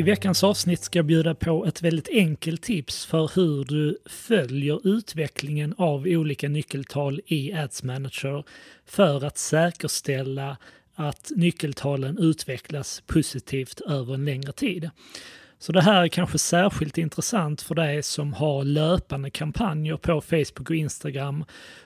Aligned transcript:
I 0.00 0.02
veckans 0.02 0.44
avsnitt 0.44 0.82
ska 0.82 0.98
jag 0.98 1.06
bjuda 1.06 1.34
på 1.34 1.66
ett 1.66 1.82
väldigt 1.82 2.08
enkelt 2.08 2.62
tips 2.62 3.06
för 3.06 3.30
hur 3.34 3.64
du 3.64 3.98
följer 4.06 4.96
utvecklingen 4.96 5.74
av 5.78 6.06
olika 6.06 6.48
nyckeltal 6.48 7.20
i 7.26 7.52
Ads 7.52 7.82
Manager 7.82 8.44
för 8.86 9.24
att 9.24 9.38
säkerställa 9.38 10.56
att 10.94 11.30
nyckeltalen 11.36 12.18
utvecklas 12.18 13.02
positivt 13.06 13.80
över 13.80 14.14
en 14.14 14.24
längre 14.24 14.52
tid. 14.52 14.90
Så 15.62 15.72
det 15.72 15.82
här 15.82 16.02
är 16.02 16.08
kanske 16.08 16.38
särskilt 16.38 16.98
intressant 16.98 17.62
för 17.62 17.74
dig 17.74 18.02
som 18.02 18.32
har 18.32 18.64
löpande 18.64 19.30
kampanjer 19.30 19.96
på 19.96 20.20
Facebook 20.20 20.70
och 20.70 20.76
Instagram 20.76 21.44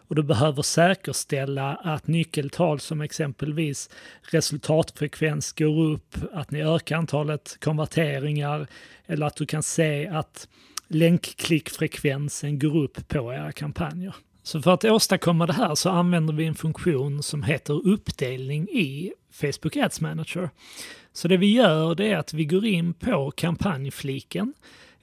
och 0.08 0.14
du 0.14 0.22
behöver 0.22 0.62
säkerställa 0.62 1.74
att 1.74 2.06
nyckeltal 2.06 2.80
som 2.80 3.00
exempelvis 3.00 3.90
resultatfrekvens 4.22 5.52
går 5.52 5.92
upp, 5.92 6.16
att 6.32 6.50
ni 6.50 6.62
ökar 6.62 6.96
antalet 6.96 7.56
konverteringar 7.60 8.66
eller 9.06 9.26
att 9.26 9.36
du 9.36 9.46
kan 9.46 9.62
se 9.62 10.08
att 10.08 10.48
länkklickfrekvensen 10.88 12.58
går 12.58 12.76
upp 12.76 13.08
på 13.08 13.32
era 13.32 13.52
kampanjer. 13.52 14.14
Så 14.44 14.62
för 14.62 14.74
att 14.74 14.84
åstadkomma 14.84 15.46
det 15.46 15.52
här 15.52 15.74
så 15.74 15.90
använder 15.90 16.34
vi 16.34 16.46
en 16.46 16.54
funktion 16.54 17.22
som 17.22 17.42
heter 17.42 17.86
uppdelning 17.88 18.68
i 18.68 19.12
Facebook 19.32 19.76
Ads 19.76 20.00
Manager. 20.00 20.50
Så 21.12 21.28
det 21.28 21.36
vi 21.36 21.52
gör 21.52 21.94
det 21.94 22.12
är 22.12 22.16
att 22.16 22.32
vi 22.32 22.44
går 22.44 22.64
in 22.64 22.94
på 22.94 23.30
kampanjfliken. 23.30 24.54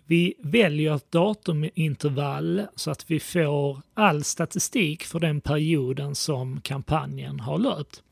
Vi 0.05 0.33
väljer 0.39 0.95
ett 0.95 1.11
datumintervall 1.11 2.65
så 2.75 2.91
att 2.91 3.11
vi 3.11 3.19
får 3.19 3.81
all 3.93 4.23
statistik 4.23 5.03
för 5.03 5.19
den 5.19 5.41
perioden 5.41 6.15
som 6.15 6.61
kampanjen 6.61 7.39
har 7.39 7.57
löpt. 7.57 8.03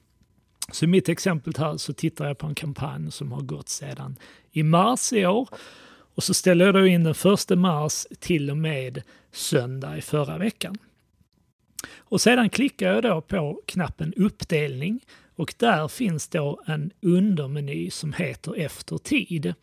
Så 0.71 0.85
i 0.85 0.87
mitt 0.87 1.09
exempel 1.09 1.53
här 1.57 1.77
så 1.77 1.93
tittar 1.93 2.27
jag 2.27 2.37
på 2.37 2.47
en 2.47 2.55
kampanj 2.55 3.11
som 3.11 3.31
har 3.31 3.41
gått 3.41 3.69
sedan 3.69 4.15
i 4.51 4.63
mars 4.63 5.13
i 5.13 5.25
år 5.25 5.49
och 6.15 6.23
så 6.23 6.33
ställer 6.33 6.65
jag 6.65 6.73
då 6.73 6.87
in 6.87 7.03
den 7.03 7.15
första 7.15 7.55
mars 7.55 8.07
till 8.19 8.51
och 8.51 8.57
med 8.57 9.01
söndag 9.31 9.97
i 9.97 10.01
förra 10.01 10.37
veckan. 10.37 10.77
Och 12.09 12.21
sedan 12.21 12.49
klickar 12.49 12.93
jag 12.93 13.03
då 13.03 13.21
på 13.21 13.61
knappen 13.65 14.13
uppdelning 14.13 14.99
och 15.35 15.53
där 15.57 15.87
finns 15.87 16.27
då 16.27 16.61
en 16.65 16.91
undermeny 17.01 17.89
som 17.89 18.13
heter 18.13 18.59
efter 18.59 18.97
tid. 18.97 19.53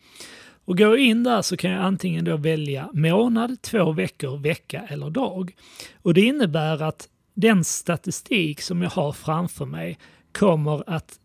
Och 0.65 0.77
går 0.77 0.87
jag 0.87 0.99
in 0.99 1.23
där 1.23 1.41
så 1.41 1.57
kan 1.57 1.71
jag 1.71 1.83
antingen 1.83 2.25
då 2.25 2.37
välja 2.37 2.89
månad, 2.93 3.61
två 3.61 3.91
veckor, 3.91 4.37
vecka 4.37 4.83
eller 4.89 5.09
dag. 5.09 5.55
Och 6.01 6.13
det 6.13 6.21
innebär 6.21 6.83
att 6.83 7.09
den 7.33 7.63
statistik 7.63 8.61
som 8.61 8.81
jag 8.81 8.89
har 8.89 9.11
framför 9.11 9.65
mig 9.65 9.97
kommer 10.31 10.89
att 10.89 11.19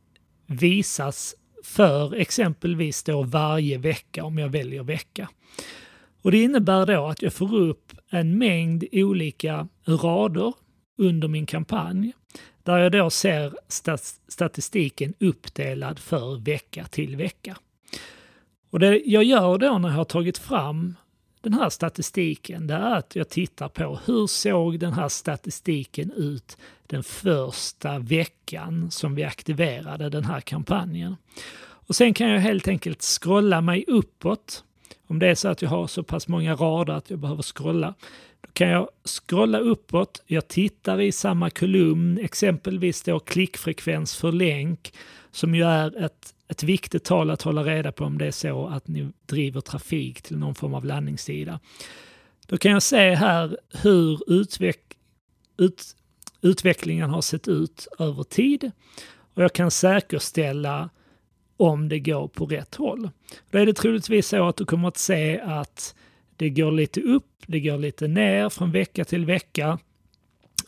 visas 0.46 1.34
för 1.64 2.14
exempelvis 2.14 3.02
då 3.02 3.22
varje 3.22 3.78
vecka 3.78 4.24
om 4.24 4.38
jag 4.38 4.48
väljer 4.48 4.82
vecka. 4.82 5.28
Och 6.22 6.30
det 6.30 6.42
innebär 6.42 6.86
då 6.86 7.06
att 7.06 7.22
jag 7.22 7.32
får 7.32 7.54
upp 7.56 7.92
en 8.10 8.38
mängd 8.38 8.84
olika 8.92 9.68
rader 9.86 10.52
under 11.02 11.28
min 11.28 11.46
kampanj 11.46 12.12
där 12.62 12.78
jag 12.78 12.92
då 12.92 13.10
ser 13.10 13.54
statistiken 14.28 15.14
uppdelad 15.20 15.98
för 15.98 16.44
vecka 16.44 16.84
till 16.84 17.16
vecka. 17.16 17.56
Och 18.70 18.78
det 18.78 19.02
jag 19.06 19.24
gör 19.24 19.58
då 19.58 19.78
när 19.78 19.88
jag 19.88 19.96
har 19.96 20.04
tagit 20.04 20.38
fram 20.38 20.94
den 21.40 21.54
här 21.54 21.68
statistiken, 21.70 22.66
det 22.66 22.74
är 22.74 22.96
att 22.96 23.16
jag 23.16 23.28
tittar 23.28 23.68
på 23.68 23.98
hur 24.06 24.26
såg 24.26 24.78
den 24.78 24.92
här 24.92 25.08
statistiken 25.08 26.12
ut 26.12 26.56
den 26.86 27.02
första 27.02 27.98
veckan 27.98 28.90
som 28.90 29.14
vi 29.14 29.24
aktiverade 29.24 30.08
den 30.08 30.24
här 30.24 30.40
kampanjen. 30.40 31.16
Och 31.64 31.96
sen 31.96 32.14
kan 32.14 32.28
jag 32.28 32.40
helt 32.40 32.68
enkelt 32.68 33.02
scrolla 33.02 33.60
mig 33.60 33.84
uppåt. 33.86 34.64
Om 35.06 35.18
det 35.18 35.26
är 35.26 35.34
så 35.34 35.48
att 35.48 35.62
jag 35.62 35.68
har 35.68 35.86
så 35.86 36.02
pass 36.02 36.28
många 36.28 36.54
rader 36.54 36.92
att 36.92 37.10
jag 37.10 37.18
behöver 37.18 37.42
scrolla, 37.42 37.94
kan 38.52 38.68
jag 38.68 38.88
scrolla 39.04 39.58
uppåt, 39.58 40.22
jag 40.26 40.48
tittar 40.48 41.00
i 41.00 41.12
samma 41.12 41.50
kolumn, 41.50 42.18
exempelvis 42.18 43.02
då 43.02 43.20
klickfrekvens 43.20 44.16
för 44.16 44.32
länk, 44.32 44.94
som 45.30 45.54
ju 45.54 45.64
är 45.64 46.04
ett, 46.04 46.34
ett 46.48 46.62
viktigt 46.62 47.04
tal 47.04 47.30
att 47.30 47.42
hålla 47.42 47.64
reda 47.64 47.92
på 47.92 48.04
om 48.04 48.18
det 48.18 48.26
är 48.26 48.30
så 48.30 48.66
att 48.66 48.88
ni 48.88 49.12
driver 49.26 49.60
trafik 49.60 50.22
till 50.22 50.38
någon 50.38 50.54
form 50.54 50.74
av 50.74 50.84
landningssida. 50.84 51.60
Då 52.46 52.58
kan 52.58 52.72
jag 52.72 52.82
se 52.82 53.14
här 53.14 53.56
hur 53.82 54.32
utveck, 54.32 54.80
ut, 55.58 55.96
utvecklingen 56.40 57.10
har 57.10 57.22
sett 57.22 57.48
ut 57.48 57.88
över 57.98 58.22
tid 58.22 58.70
och 59.34 59.42
jag 59.42 59.52
kan 59.52 59.70
säkerställa 59.70 60.90
om 61.56 61.88
det 61.88 62.00
går 62.00 62.28
på 62.28 62.46
rätt 62.46 62.74
håll. 62.74 63.10
Då 63.50 63.58
är 63.58 63.66
det 63.66 63.74
troligtvis 63.74 64.28
så 64.28 64.48
att 64.48 64.56
du 64.56 64.64
kommer 64.64 64.88
att 64.88 64.96
se 64.96 65.40
att 65.40 65.94
det 66.36 66.50
går 66.50 66.72
lite 66.72 67.00
upp, 67.00 67.26
det 67.46 67.60
går 67.60 67.78
lite 67.78 68.08
ner 68.08 68.48
från 68.48 68.72
vecka 68.72 69.04
till 69.04 69.24
vecka. 69.24 69.78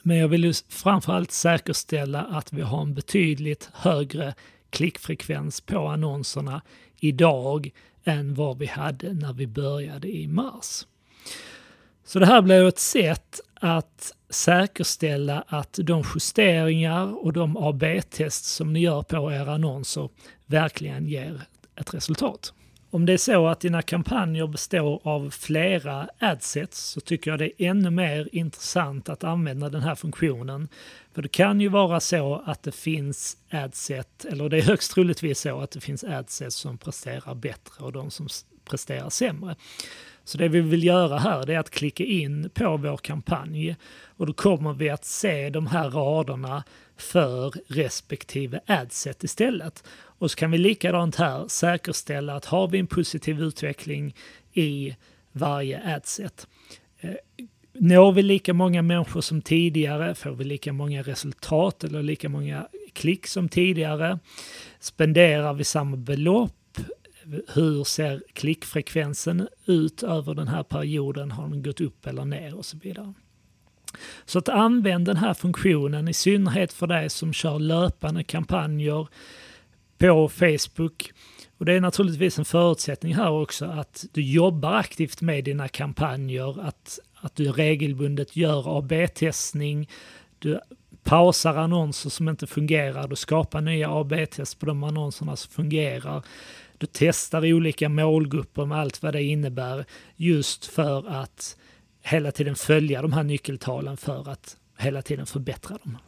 Men 0.02 0.16
jag 0.16 0.28
vill 0.28 0.44
ju 0.44 0.52
framförallt 0.68 1.32
säkerställa 1.32 2.22
att 2.22 2.52
vi 2.52 2.62
har 2.62 2.82
en 2.82 2.94
betydligt 2.94 3.70
högre 3.72 4.34
klickfrekvens 4.70 5.60
på 5.60 5.88
annonserna 5.88 6.62
idag 7.00 7.70
än 8.04 8.34
vad 8.34 8.58
vi 8.58 8.66
hade 8.66 9.12
när 9.12 9.32
vi 9.32 9.46
började 9.46 10.08
i 10.08 10.26
mars. 10.26 10.86
Så 12.04 12.18
det 12.18 12.26
här 12.26 12.42
blir 12.42 12.68
ett 12.68 12.78
sätt 12.78 13.40
att 13.54 14.12
säkerställa 14.30 15.44
att 15.46 15.78
de 15.82 16.04
justeringar 16.14 17.24
och 17.24 17.32
de 17.32 17.56
AB-test 17.56 18.44
som 18.44 18.72
ni 18.72 18.80
gör 18.80 19.02
på 19.02 19.32
era 19.32 19.54
annonser 19.54 20.08
verkligen 20.46 21.06
ger 21.06 21.40
ett 21.76 21.94
resultat. 21.94 22.52
Om 22.94 23.06
det 23.06 23.12
är 23.12 23.18
så 23.18 23.46
att 23.46 23.60
dina 23.60 23.82
kampanjer 23.82 24.46
består 24.46 25.00
av 25.04 25.30
flera 25.30 26.08
adsets 26.18 26.80
så 26.80 27.00
tycker 27.00 27.30
jag 27.30 27.38
det 27.38 27.62
är 27.62 27.70
ännu 27.70 27.90
mer 27.90 28.28
intressant 28.32 29.08
att 29.08 29.24
använda 29.24 29.68
den 29.68 29.82
här 29.82 29.94
funktionen. 29.94 30.68
För 31.14 31.22
det 31.22 31.28
kan 31.28 31.60
ju 31.60 31.68
vara 31.68 32.00
så 32.00 32.42
att 32.46 32.62
det 32.62 32.74
finns 32.74 33.36
adset, 33.50 34.24
eller 34.24 34.48
det 34.48 34.58
är 34.58 34.62
högst 34.62 34.92
troligtvis 34.92 35.40
så 35.40 35.60
att 35.60 35.70
det 35.70 35.80
finns 35.80 36.04
adsets 36.04 36.56
som 36.56 36.78
presterar 36.78 37.34
bättre 37.34 37.84
och 37.84 37.92
de 37.92 38.10
som 38.10 38.28
presterar 38.64 39.10
sämre. 39.10 39.56
Så 40.24 40.38
det 40.38 40.48
vi 40.48 40.60
vill 40.60 40.84
göra 40.84 41.18
här 41.18 41.50
är 41.50 41.58
att 41.58 41.70
klicka 41.70 42.04
in 42.04 42.50
på 42.54 42.76
vår 42.76 42.96
kampanj 42.96 43.76
och 44.16 44.26
då 44.26 44.32
kommer 44.32 44.72
vi 44.72 44.90
att 44.90 45.04
se 45.04 45.50
de 45.50 45.66
här 45.66 45.90
raderna 45.90 46.64
för 46.96 47.54
respektive 47.68 48.60
adset 48.66 49.24
istället. 49.24 49.84
Och 50.18 50.30
så 50.30 50.36
kan 50.36 50.50
vi 50.50 50.58
likadant 50.58 51.16
här 51.16 51.48
säkerställa 51.48 52.34
att 52.34 52.44
har 52.44 52.68
vi 52.68 52.78
en 52.78 52.86
positiv 52.86 53.40
utveckling 53.40 54.14
i 54.52 54.96
varje 55.32 55.94
adset. 55.96 56.46
Eh, 57.00 57.14
når 57.78 58.12
vi 58.12 58.22
lika 58.22 58.54
många 58.54 58.82
människor 58.82 59.20
som 59.20 59.42
tidigare? 59.42 60.14
Får 60.14 60.30
vi 60.30 60.44
lika 60.44 60.72
många 60.72 61.02
resultat 61.02 61.84
eller 61.84 62.02
lika 62.02 62.28
många 62.28 62.68
klick 62.92 63.26
som 63.26 63.48
tidigare? 63.48 64.18
Spenderar 64.80 65.54
vi 65.54 65.64
samma 65.64 65.96
belopp? 65.96 66.78
Hur 67.54 67.84
ser 67.84 68.22
klickfrekvensen 68.32 69.48
ut 69.66 70.02
över 70.02 70.34
den 70.34 70.48
här 70.48 70.62
perioden? 70.62 71.30
Har 71.30 71.48
den 71.48 71.62
gått 71.62 71.80
upp 71.80 72.06
eller 72.06 72.24
ner 72.24 72.54
och 72.54 72.64
så 72.64 72.76
vidare. 72.82 73.14
Så 74.24 74.38
att 74.38 74.48
använd 74.48 75.06
den 75.06 75.16
här 75.16 75.34
funktionen, 75.34 76.08
i 76.08 76.12
synnerhet 76.12 76.72
för 76.72 76.86
dig 76.86 77.10
som 77.10 77.32
kör 77.32 77.58
löpande 77.58 78.24
kampanjer 78.24 79.08
på 79.98 80.28
Facebook. 80.28 81.12
Och 81.58 81.64
det 81.64 81.72
är 81.72 81.80
naturligtvis 81.80 82.38
en 82.38 82.44
förutsättning 82.44 83.14
här 83.14 83.30
också 83.30 83.64
att 83.64 84.04
du 84.12 84.22
jobbar 84.22 84.72
aktivt 84.72 85.20
med 85.20 85.44
dina 85.44 85.68
kampanjer, 85.68 86.66
att, 86.68 86.98
att 87.14 87.36
du 87.36 87.52
regelbundet 87.52 88.36
gör 88.36 88.78
AB-testning, 88.78 89.88
du 90.38 90.60
pausar 91.04 91.54
annonser 91.54 92.10
som 92.10 92.28
inte 92.28 92.46
fungerar, 92.46 93.08
du 93.08 93.16
skapar 93.16 93.60
nya 93.60 93.90
AB-test 93.90 94.58
på 94.58 94.66
de 94.66 94.84
annonserna 94.84 95.36
som 95.36 95.52
fungerar. 95.52 96.22
Du 96.78 96.86
testar 96.92 97.52
olika 97.52 97.88
målgrupper 97.88 98.64
med 98.64 98.78
allt 98.78 99.02
vad 99.02 99.12
det 99.12 99.22
innebär 99.22 99.84
just 100.16 100.66
för 100.66 101.08
att 101.08 101.56
hela 102.04 102.32
tiden 102.32 102.54
följa 102.54 103.02
de 103.02 103.12
här 103.12 103.22
nyckeltalen 103.22 103.96
för 103.96 104.28
att 104.28 104.56
hela 104.78 105.02
tiden 105.02 105.26
förbättra 105.26 105.78
dem. 105.84 105.98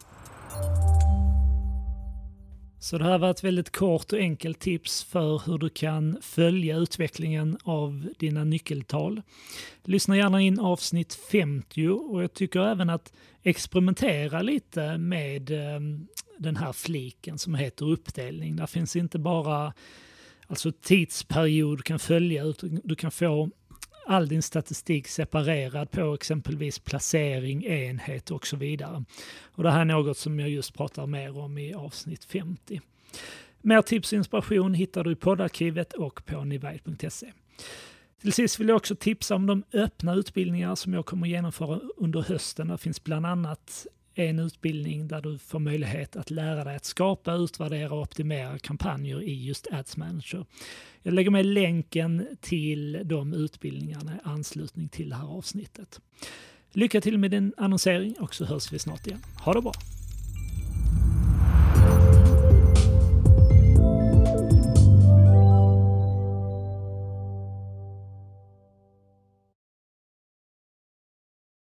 Så 2.78 2.98
det 2.98 3.04
här 3.04 3.18
var 3.18 3.30
ett 3.30 3.44
väldigt 3.44 3.70
kort 3.70 4.12
och 4.12 4.18
enkelt 4.18 4.58
tips 4.58 5.04
för 5.04 5.42
hur 5.46 5.58
du 5.58 5.68
kan 5.68 6.18
följa 6.22 6.76
utvecklingen 6.76 7.58
av 7.64 8.08
dina 8.18 8.44
nyckeltal. 8.44 9.22
Lyssna 9.84 10.16
gärna 10.16 10.40
in 10.40 10.60
avsnitt 10.60 11.14
50 11.14 11.88
och 11.88 12.22
jag 12.22 12.32
tycker 12.32 12.60
även 12.60 12.90
att 12.90 13.12
experimentera 13.42 14.42
lite 14.42 14.98
med 14.98 15.50
eh, 15.50 15.80
den 16.38 16.56
här 16.56 16.72
fliken 16.72 17.38
som 17.38 17.54
heter 17.54 17.90
uppdelning. 17.90 18.56
Där 18.56 18.66
finns 18.66 18.96
inte 18.96 19.18
bara 19.18 19.72
alltså 20.46 20.72
tidsperiod 20.72 21.78
du 21.78 21.82
kan 21.82 21.98
följa 21.98 22.44
utan 22.44 22.80
du 22.84 22.94
kan 22.94 23.10
få 23.10 23.50
all 24.06 24.28
din 24.28 24.42
statistik 24.42 25.08
separerad 25.08 25.90
på 25.90 26.14
exempelvis 26.14 26.78
placering, 26.78 27.64
enhet 27.64 28.30
och 28.30 28.46
så 28.46 28.56
vidare. 28.56 29.04
Och 29.42 29.62
det 29.62 29.70
här 29.70 29.80
är 29.80 29.84
något 29.84 30.18
som 30.18 30.40
jag 30.40 30.48
just 30.48 30.74
pratar 30.74 31.06
mer 31.06 31.38
om 31.38 31.58
i 31.58 31.74
avsnitt 31.74 32.24
50. 32.24 32.80
Mer 33.60 33.82
tips 33.82 34.12
och 34.12 34.16
inspiration 34.16 34.74
hittar 34.74 35.04
du 35.04 35.12
i 35.12 35.16
poddarkivet 35.16 35.92
och 35.92 36.26
på 36.26 36.44
nivide.se. 36.44 37.32
Till 38.20 38.32
sist 38.32 38.60
vill 38.60 38.68
jag 38.68 38.76
också 38.76 38.94
tipsa 38.96 39.34
om 39.34 39.46
de 39.46 39.62
öppna 39.72 40.14
utbildningar 40.14 40.74
som 40.74 40.94
jag 40.94 41.06
kommer 41.06 41.26
genomföra 41.26 41.80
under 41.96 42.22
hösten. 42.22 42.68
Det 42.68 42.78
finns 42.78 43.04
bland 43.04 43.26
annat 43.26 43.86
en 44.18 44.38
utbildning 44.38 45.08
där 45.08 45.20
du 45.20 45.38
får 45.38 45.58
möjlighet 45.58 46.16
att 46.16 46.30
lära 46.30 46.64
dig 46.64 46.76
att 46.76 46.84
skapa, 46.84 47.34
utvärdera 47.34 47.92
och 47.92 48.02
optimera 48.02 48.58
kampanjer 48.58 49.22
i 49.22 49.44
just 49.44 49.66
Ads 49.72 49.96
Manager. 49.96 50.46
Jag 51.02 51.14
lägger 51.14 51.30
med 51.30 51.46
länken 51.46 52.26
till 52.40 53.00
de 53.04 53.32
utbildningarna 53.32 54.16
i 54.16 54.18
anslutning 54.24 54.88
till 54.88 55.08
det 55.08 55.16
här 55.16 55.28
avsnittet. 55.28 56.00
Lycka 56.72 57.00
till 57.00 57.18
med 57.18 57.30
din 57.30 57.52
annonsering 57.56 58.14
och 58.20 58.34
så 58.34 58.44
hörs 58.44 58.72
vi 58.72 58.78
snart 58.78 59.06
igen. 59.06 59.20
Ha 59.44 59.54
det 59.54 59.62
bra! 59.62 59.72